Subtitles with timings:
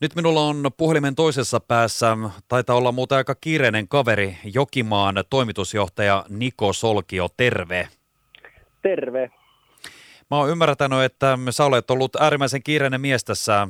[0.00, 2.16] Nyt minulla on puhelimen toisessa päässä,
[2.48, 7.88] taitaa olla muuta aika kiireinen kaveri, Jokimaan toimitusjohtaja Niko Solkio, terve.
[8.82, 9.30] Terve.
[10.30, 13.68] Mä oon ymmärtänyt, että sä olet ollut äärimmäisen kiireinen mies tässä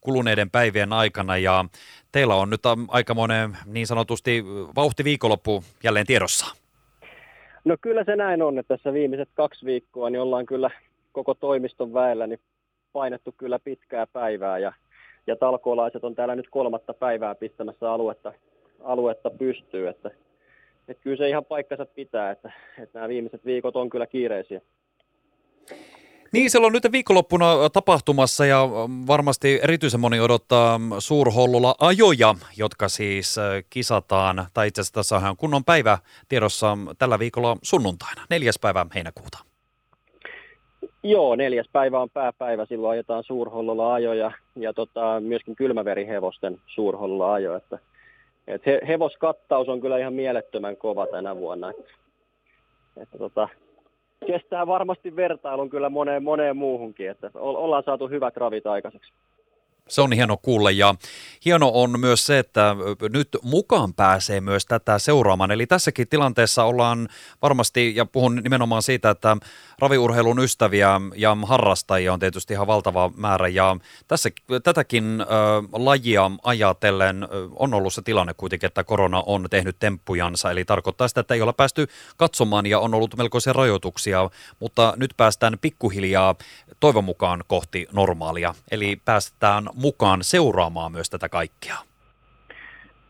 [0.00, 1.64] kuluneiden päivien aikana ja
[2.12, 4.44] teillä on nyt aikamoinen niin sanotusti
[4.76, 6.56] vauhti viikonloppu jälleen tiedossa.
[7.64, 10.70] No kyllä se näin on, että tässä viimeiset kaksi viikkoa niin ollaan kyllä
[11.12, 12.40] koko toimiston väellä niin
[12.92, 14.72] painettu kyllä pitkää päivää ja
[15.26, 18.32] ja talkoolaiset on täällä nyt kolmatta päivää pistämässä aluetta,
[18.84, 20.10] aluetta pystyy, että,
[20.88, 24.60] että kyllä se ihan paikkansa pitää, että, että nämä viimeiset viikot on kyllä kiireisiä.
[26.32, 28.68] Niin, siellä on nyt viikonloppuna tapahtumassa ja
[29.06, 33.36] varmasti erityisen moni odottaa Suurhollolla ajoja, jotka siis
[33.70, 39.51] kisataan, tai itse asiassa tässä on kunnon päivä tiedossa tällä viikolla sunnuntaina, neljäs päivä heinäkuuta.
[41.04, 47.56] Joo, neljäs päivä on pääpäivä, silloin ajetaan suurhollolla ajoja ja tota, myöskin kylmäverihevosten suurhollolla ajo.
[47.56, 47.78] Että,
[48.46, 51.70] et he, hevoskattaus on kyllä ihan mielettömän kova tänä vuonna.
[51.70, 51.84] Että,
[52.96, 53.48] että tota,
[54.26, 59.12] kestää varmasti vertailun kyllä moneen, moneen muuhunkin, että ollaan saatu hyvät ravit aikaiseksi.
[59.92, 60.94] Se on hieno kuulla ja
[61.44, 62.76] hieno on myös se, että
[63.12, 65.50] nyt mukaan pääsee myös tätä seuraamaan.
[65.50, 67.08] Eli tässäkin tilanteessa ollaan
[67.42, 69.36] varmasti, ja puhun nimenomaan siitä, että
[69.78, 73.48] raviurheilun ystäviä ja harrastajia on tietysti ihan valtava määrä.
[73.48, 73.76] Ja
[74.08, 74.30] tässä,
[74.62, 75.24] tätäkin ö,
[75.72, 80.50] lajia ajatellen on ollut se tilanne kuitenkin, että korona on tehnyt temppujansa.
[80.50, 85.10] Eli tarkoittaa sitä, että ei olla päästy katsomaan ja on ollut melkoisia rajoituksia, mutta nyt
[85.16, 86.34] päästään pikkuhiljaa
[86.80, 88.54] toivon mukaan kohti normaalia.
[88.70, 91.76] Eli päästään mukaan seuraamaan myös tätä kaikkea?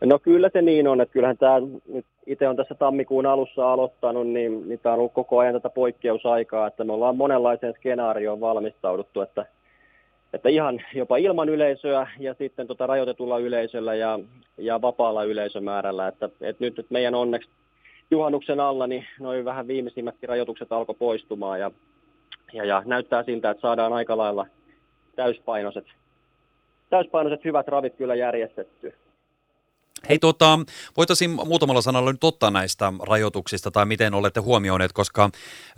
[0.05, 4.27] No kyllä se niin on, että kyllähän tämä nyt itse on tässä tammikuun alussa aloittanut,
[4.27, 9.21] niin, niin tämä on ollut koko ajan tätä poikkeusaikaa, että me ollaan monenlaiseen skenaarioon valmistauduttu,
[9.21, 9.45] että,
[10.33, 14.19] että ihan jopa ilman yleisöä ja sitten tota rajoitetulla yleisöllä ja,
[14.57, 17.49] ja vapaalla yleisömäärällä, että, että nyt, nyt meidän onneksi
[18.11, 21.71] juhannuksen alla niin noin vähän viimeisimmätkin rajoitukset alkoi poistumaan ja,
[22.53, 24.45] ja, ja näyttää siltä, että saadaan aika lailla
[25.15, 25.85] täyspainoiset
[26.93, 28.93] täyspainoiset hyvät ravit kyllä järjestetty.
[30.09, 30.59] Hei, tuota,
[30.97, 35.29] voitaisiin muutamalla sanalla nyt ottaa näistä rajoituksista tai miten olette huomioineet, koska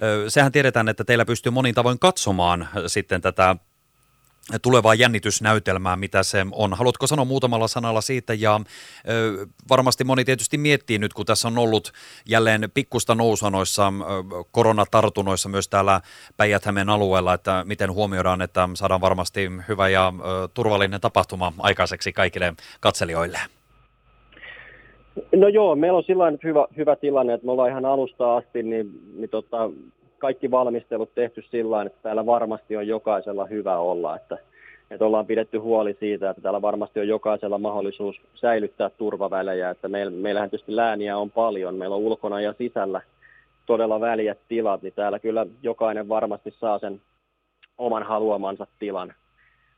[0.04, 3.56] ö, sehän tiedetään, että teillä pystyy monin tavoin katsomaan sitten tätä
[4.62, 6.74] tulevaa jännitysnäytelmää, mitä se on.
[6.74, 8.62] Haluatko sanoa muutamalla sanalla siitä ja
[9.10, 11.92] ö, varmasti moni tietysti miettii nyt, kun tässä on ollut
[12.30, 16.02] jälleen pikkusta nousua noissa ö, koronatartunoissa myös täällä
[16.38, 22.54] päijät alueella, että miten huomioidaan, että saadaan varmasti hyvä ja ö, turvallinen tapahtuma aikaiseksi kaikille
[22.80, 23.40] katselijoille.
[25.36, 29.02] No joo, meillä on sillä hyvä, hyvä tilanne, että me ollaan ihan alusta asti, niin,
[29.16, 29.70] niin tota,
[30.26, 34.38] kaikki valmistelut tehty sillä että täällä varmasti on jokaisella hyvä olla, että,
[34.92, 40.10] että ollaan pidetty huoli siitä, että täällä varmasti on jokaisella mahdollisuus säilyttää turvavälejä, että meil,
[40.10, 43.02] meillähän tietysti lääniä on paljon, meillä on ulkona ja sisällä
[43.66, 47.02] todella väliät tilat, niin täällä kyllä jokainen varmasti saa sen
[47.78, 49.14] oman haluamansa tilan.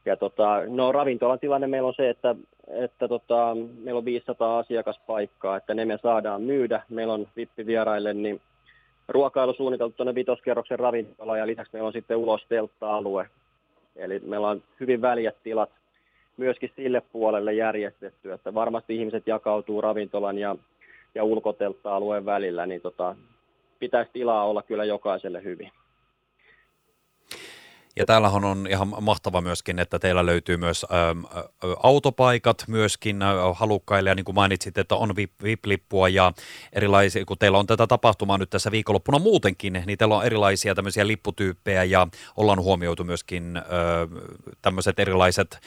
[0.06, 2.36] Ja tota, no ravintolan tilanne meillä on se, että,
[2.68, 6.82] että tota, meillä on 500 asiakaspaikkaa, että ne me saadaan myydä.
[6.90, 8.42] Meillä on vippivieraille niin
[9.08, 13.30] ruokailu suunniteltu tuonne vitoskerroksen ravintola ja lisäksi meillä on sitten ulos teltta-alue.
[13.96, 15.70] Eli meillä on hyvin väljät tilat
[16.38, 20.56] myöskin sille puolelle järjestetty, että varmasti ihmiset jakautuu ravintolan ja,
[21.16, 23.16] ja ulkoteltta-alueen välillä, niin tota,
[23.80, 25.72] pitäisi tilaa olla kyllä jokaiselle hyvin.
[27.98, 30.88] Ja täällähän on ihan mahtava myöskin, että teillä löytyy myös ä,
[31.84, 33.20] autopaikat myöskin
[33.54, 36.34] halukkaille, ja niin kuin mainitsit, että on VIP-lippua ja
[36.74, 41.08] erilaisia, kun teillä on tätä tapahtumaa nyt tässä viikonloppuna muutenkin, niin teillä on erilaisia tämmöisiä
[41.08, 43.62] lipputyyppejä, ja ollaan huomioitu myöskin ä,
[44.62, 45.60] tämmöiset erilaiset, ä,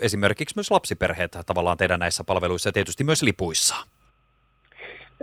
[0.00, 3.76] esimerkiksi myös lapsiperheet tavallaan teidän näissä palveluissa, ja tietysti myös lipuissa.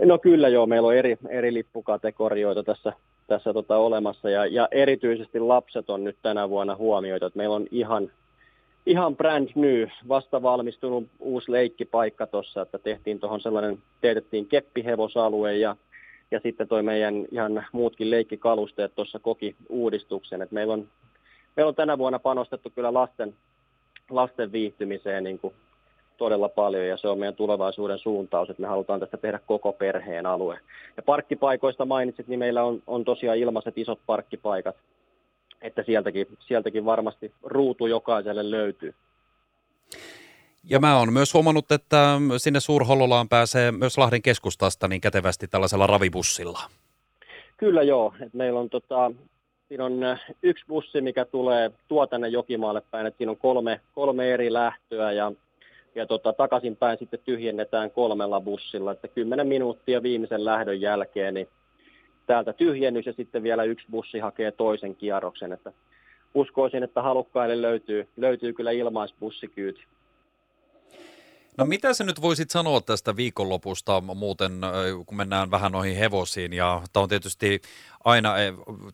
[0.04, 2.92] No kyllä joo, meillä on eri, eri lippukategorioita tässä
[3.26, 4.30] tässä tota olemassa.
[4.30, 8.10] Ja, ja erityisesti lapset on nyt tänä vuonna huomioitu, että meillä on ihan,
[8.86, 15.76] ihan brand new, vasta valmistunut uusi leikkipaikka tuossa, että tehtiin tuohon sellainen, teetettiin keppihevosalue ja,
[16.30, 20.42] ja sitten toi meidän ihan muutkin leikkikalusteet tuossa koki uudistuksen.
[20.42, 20.88] että meillä on,
[21.56, 23.34] meillä on tänä vuonna panostettu kyllä lasten,
[24.10, 25.54] lasten viihtymiseen niin kuin
[26.16, 30.26] todella paljon ja se on meidän tulevaisuuden suuntaus, että me halutaan tästä tehdä koko perheen
[30.26, 30.60] alue.
[30.96, 34.76] Ja parkkipaikoista mainitsit, niin meillä on, on tosiaan ilmaiset isot parkkipaikat,
[35.62, 38.94] että sieltäkin, sieltäkin varmasti ruutu jokaiselle löytyy.
[40.64, 45.86] Ja mä oon myös huomannut, että sinne Suurhollolaan pääsee myös Lahden keskustasta niin kätevästi tällaisella
[45.86, 46.60] ravibussilla.
[47.56, 49.10] Kyllä joo, että meillä on tota,
[49.68, 50.00] Siinä on
[50.42, 55.12] yksi bussi, mikä tulee tuo tänne Jokimaalle päin, että siinä on kolme, kolme eri lähtöä
[55.12, 55.32] ja,
[55.96, 61.48] ja tota, takaisinpäin sitten tyhjennetään kolmella bussilla, että 10 minuuttia viimeisen lähdön jälkeen, niin
[62.26, 65.72] täältä tyhjennys ja sitten vielä yksi bussi hakee toisen kierroksen, että
[66.34, 69.84] uskoisin, että halukkaille löytyy, löytyy kyllä ilmaisbussikyyti.
[71.58, 74.52] No mitä sä nyt voisit sanoa tästä viikonlopusta muuten,
[75.06, 77.62] kun mennään vähän noihin hevosiin, ja tämä on tietysti
[78.04, 78.34] aina,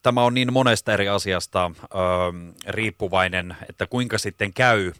[0.03, 1.89] tämä on niin monesta eri asiasta ö,
[2.69, 4.87] riippuvainen, että kuinka sitten käy.
[4.87, 4.93] Ö,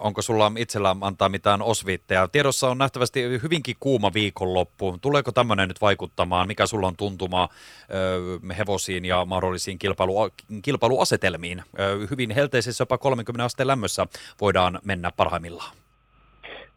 [0.00, 2.28] onko sulla itsellä antaa mitään osviitteja?
[2.28, 4.98] Tiedossa on nähtävästi hyvinkin kuuma viikonloppu.
[5.00, 6.46] Tuleeko tämmöinen nyt vaikuttamaan?
[6.46, 7.48] Mikä sulla on tuntuma
[8.48, 10.30] ö, hevosiin ja mahdollisiin kilpailu,
[10.62, 11.62] kilpailuasetelmiin?
[11.78, 14.06] Ö, hyvin helteisessä jopa 30 asteen lämmössä
[14.40, 15.87] voidaan mennä parhaimmillaan.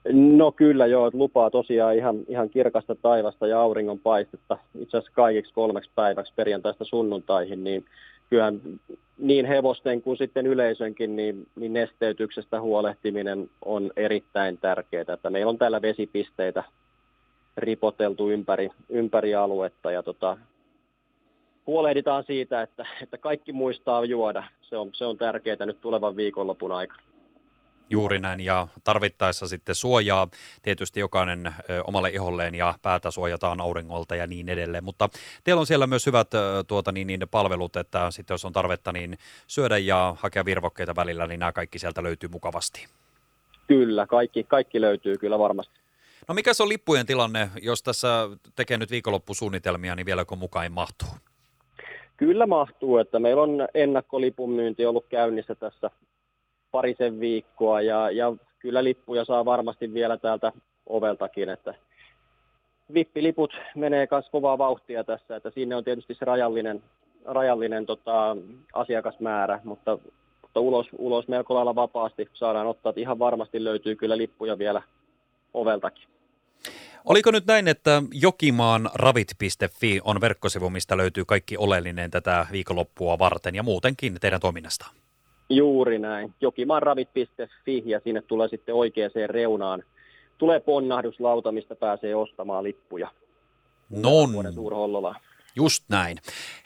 [0.10, 5.16] No kyllä joo, että lupaa tosiaan ihan, ihan kirkasta taivasta ja auringon paistetta itse asiassa
[5.16, 7.86] kaikiksi kolmeksi päiväksi perjantaista sunnuntaihin, niin
[8.30, 8.62] kyllähän
[9.18, 15.14] niin hevosten kuin sitten yleisönkin, niin, niin nesteytyksestä huolehtiminen on erittäin tärkeää.
[15.14, 16.64] Että meillä on täällä vesipisteitä
[17.58, 20.38] ripoteltu ympäri, ympäri aluetta ja tota,
[21.68, 24.44] huolehditaan siitä, että, että kaikki muistaa juoda.
[24.62, 27.11] Se on, se on tärkeää nyt tulevan viikonlopun aikana.
[27.92, 30.28] Juuri näin, ja tarvittaessa sitten suojaa
[30.62, 31.56] tietysti jokainen
[31.88, 34.84] omalle iholleen ja päätä suojataan auringolta ja niin edelleen.
[34.84, 35.10] Mutta
[35.44, 36.28] teillä on siellä myös hyvät
[36.68, 39.18] tuota, niin, niin palvelut, että sitten jos on tarvetta niin
[39.48, 42.88] syödä ja hakea virvokkeita välillä, niin nämä kaikki sieltä löytyy mukavasti.
[43.68, 45.80] Kyllä, kaikki, kaikki löytyy kyllä varmasti.
[46.28, 51.10] No mikä se on lippujen tilanne, jos tässä tekee nyt viikonloppusuunnitelmia, niin vieläkö mukaan mahtuu?
[52.18, 55.92] Kyllä mahtuu, että meillä on ennakkolipun myynti ollut käynnissä tässä
[56.72, 60.52] parisen viikkoa ja, ja kyllä lippuja saa varmasti vielä täältä
[60.88, 61.74] oveltakin, että
[62.94, 66.84] vippiliput menee myös kovaa vauhtia tässä, että siinä on tietysti se rajallinen,
[67.26, 68.38] rajallinen tota,
[68.74, 69.98] asiakasmäärä, mutta,
[70.42, 74.82] mutta ulos, ulos melko lailla vapaasti saadaan ottaa, että ihan varmasti löytyy kyllä lippuja vielä
[75.54, 76.04] oveltakin.
[77.06, 83.56] Oliko nyt näin, että Jokimaan ravit.fi on verkkosivu, mistä löytyy kaikki oleellinen tätä viikonloppua varten
[83.56, 85.01] ja muutenkin teidän toiminnasta?
[85.56, 86.34] Juuri näin.
[86.42, 89.84] Jokimaanravit.fi ja sinne tulee sitten oikeaan reunaan.
[90.38, 93.12] Tulee ponnahduslauta, mistä pääsee ostamaan lippuja.
[93.90, 94.30] Non.
[95.56, 96.18] Just näin.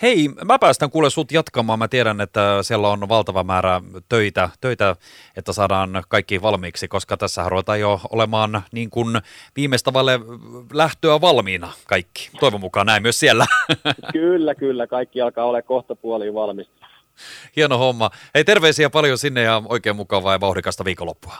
[0.01, 1.79] Hei, mä päästän kuule sut jatkamaan.
[1.79, 4.95] Mä tiedän, että siellä on valtava määrä töitä, töitä
[5.37, 9.07] että saadaan kaikki valmiiksi, koska tässä ruvetaan jo olemaan niin kuin
[9.55, 10.19] viimeistä valle
[10.73, 12.29] lähtöä valmiina kaikki.
[12.39, 13.45] Toivon mukaan näin myös siellä.
[14.13, 14.87] Kyllä, kyllä.
[14.87, 16.94] Kaikki alkaa olla kohta puoliin valmista.
[17.55, 18.09] Hieno homma.
[18.35, 21.35] Hei terveisiä paljon sinne ja oikein mukavaa ja vauhdikasta viikonloppua.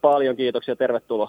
[0.00, 1.26] Paljon kiitoksia, tervetuloa.